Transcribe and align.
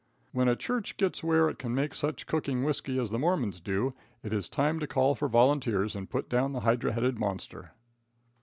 When 0.31 0.47
a 0.47 0.55
church 0.55 0.97
gets 0.97 1.23
where 1.23 1.47
it 1.47 1.59
can 1.59 1.75
make 1.75 1.93
such 1.93 2.25
cooking 2.25 2.63
whisky 2.63 2.97
as 2.99 3.11
the 3.11 3.19
Mormons 3.19 3.59
do, 3.59 3.93
it 4.23 4.33
is 4.33 4.49
time 4.49 4.79
to 4.79 4.87
call 4.87 5.13
for 5.13 5.27
volunteers 5.27 5.95
and 5.95 6.09
put 6.09 6.27
down 6.27 6.53
the 6.53 6.61
hydra 6.61 6.93
headed 6.93 7.19
monster." 7.19 7.73